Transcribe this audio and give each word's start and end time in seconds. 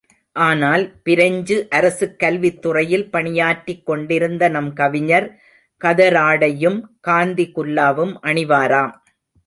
ஆனால், 0.35 0.83
பிரெஞ்சு 1.03 1.67
அரசுக் 1.69 2.15
கல்வித்துறையில் 2.23 3.09
பணியாற்றிக் 3.11 3.85
கொண்டிருந்த 3.85 4.49
நம் 4.49 4.73
கவிஞர் 4.73 5.27
கதராடையும் 5.81 6.79
காந்தி 7.01 7.51
குல்லாவும் 7.55 8.13
அணிவாராம். 8.23 8.93